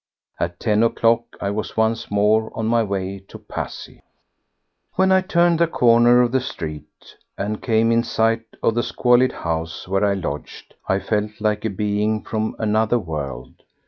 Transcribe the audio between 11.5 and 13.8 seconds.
a being from another world.